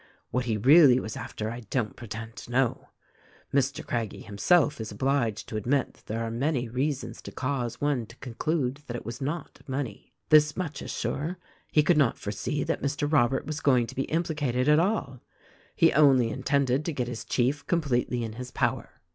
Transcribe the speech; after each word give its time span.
What 0.31 0.45
he 0.45 0.57
really 0.57 0.99
was 0.99 1.15
after 1.15 1.51
I 1.51 1.59
don't 1.59 1.95
pretend 1.95 2.35
to 2.37 2.49
know. 2.51 2.89
Mr. 3.53 3.85
Craggie 3.85 4.21
him 4.23 4.35
self 4.39 4.81
is 4.81 4.91
obliged 4.91 5.47
to 5.47 5.57
admit 5.57 5.93
that 5.93 6.05
there 6.07 6.23
are 6.23 6.31
many 6.31 6.67
reasons 6.67 7.21
to 7.21 7.31
cause 7.31 7.79
one 7.79 8.07
to 8.07 8.15
conclude 8.15 8.81
that 8.87 8.95
it 8.95 9.05
was 9.05 9.21
not 9.21 9.61
money. 9.67 10.11
This 10.29 10.57
much 10.57 10.81
is 10.81 10.89
sure: 10.89 11.37
he 11.71 11.83
could 11.83 11.97
not 11.99 12.17
foresee 12.17 12.63
that 12.63 12.81
Mr. 12.81 13.11
Robert 13.11 13.45
was 13.45 13.59
going 13.59 13.85
to 13.85 13.95
be 13.95 14.07
impli 14.07 14.33
cated 14.33 14.67
at 14.67 14.79
all. 14.79 15.21
He 15.75 15.93
only 15.93 16.31
intended 16.31 16.83
to 16.85 16.93
get 16.93 17.07
his 17.07 17.23
chief 17.23 17.67
completely 17.67 18.23
in 18.23 18.33
his 18.33 18.49
power. 18.49 19.01